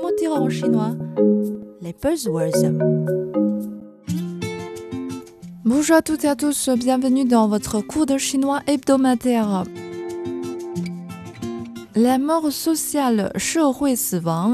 [0.00, 0.96] comment dire en chinois
[1.82, 2.72] Les buzzwords.
[5.64, 9.64] Bonjour à toutes et à tous, bienvenue dans votre cours de chinois hebdomadaire.
[11.94, 13.30] La mort sociale,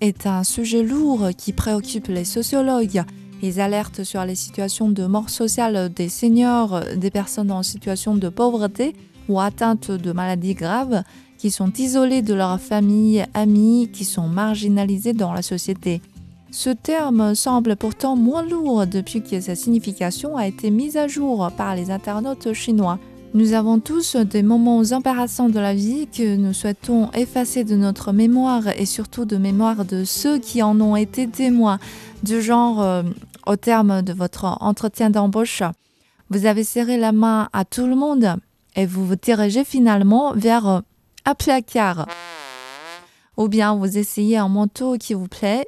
[0.00, 3.02] est un sujet lourd qui préoccupe les sociologues.
[3.42, 8.28] Ils alertent sur les situations de mort sociale des seniors, des personnes en situation de
[8.28, 8.94] pauvreté
[9.30, 11.02] ou atteintes de maladies graves,
[11.38, 16.02] qui sont isolés de leur famille, amis, qui sont marginalisés dans la société.
[16.50, 21.48] Ce terme semble pourtant moins lourd depuis que sa signification a été mise à jour
[21.56, 22.98] par les internautes chinois.
[23.32, 28.12] Nous avons tous des moments embarrassants de la vie que nous souhaitons effacer de notre
[28.12, 31.78] mémoire et surtout de mémoire de ceux qui en ont été témoins,
[32.24, 33.04] du genre euh,
[33.46, 35.62] au terme de votre entretien d'embauche.
[36.28, 38.34] Vous avez serré la main à tout le monde
[38.76, 40.80] et vous vous dirigez finalement vers euh,
[41.24, 42.06] un placard.
[43.36, 45.66] Ou bien vous essayez un manteau qui vous plaît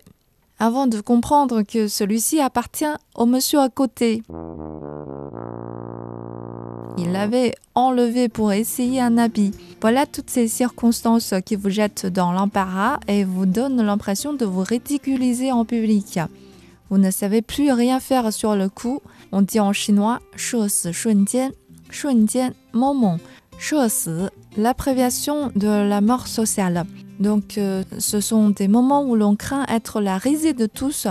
[0.58, 4.22] avant de comprendre que celui-ci appartient au monsieur à côté.
[6.98, 9.52] Il l'avait enlevé pour essayer un habit.
[9.80, 14.62] Voilà toutes ces circonstances qui vous jettent dans l'embarras et vous donnent l'impression de vous
[14.62, 16.20] ridiculiser en public.
[16.90, 19.00] Vous ne savez plus rien faire sur le coup.
[19.32, 20.92] On dit en chinois 社死
[21.91, 23.19] 瞬间,瞬间 moment.
[23.59, 26.85] 社死, l'abréviation de la mort sociale.
[27.19, 31.07] Donc, euh, ce sont des moments où l'on craint être la risée de tous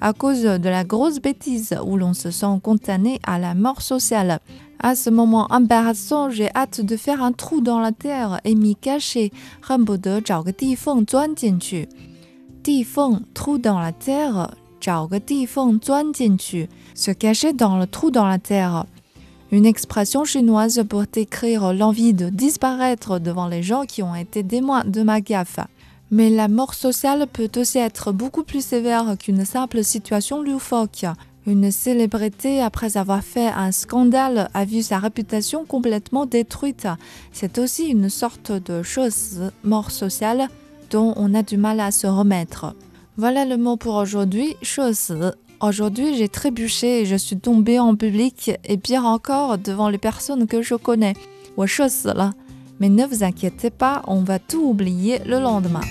[0.00, 4.38] à cause de la grosse bêtise où l'on se sent condamné à la mort sociale.
[4.78, 8.76] À ce moment embarrassant, j'ai hâte de faire un trou dans la terre et m'y
[8.76, 9.32] cacher.
[9.60, 11.88] 恨不得找个地缝钻进去。
[12.62, 18.86] 地缝 trou dans la terre，找个地缝钻进去，se cacher dans le trou dans la terre.
[19.53, 24.83] Une expression chinoise pour décrire l'envie de disparaître devant les gens qui ont été témoins
[24.83, 25.59] de ma gaffe.
[26.09, 31.05] Mais la mort sociale peut aussi être beaucoup plus sévère qu'une simple situation loufoque.
[31.45, 36.87] Une célébrité, après avoir fait un scandale, a vu sa réputation complètement détruite.
[37.31, 40.47] C'est aussi une sorte de chose, mort sociale,
[40.89, 42.73] dont on a du mal à se remettre.
[43.15, 45.13] Voilà le mot pour aujourd'hui, chose.
[45.61, 50.47] Aujourd'hui, j'ai trébuché et je suis tombée en public, et pire encore, devant les personnes
[50.47, 51.13] que je connais.
[51.55, 55.81] Mais ne vous inquiétez pas, on va tout oublier le lendemain.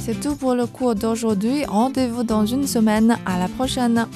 [0.00, 1.64] C'est tout pour le cours d'aujourd'hui.
[1.64, 3.18] Rendez-vous dans une semaine.
[3.26, 4.06] À la prochaine.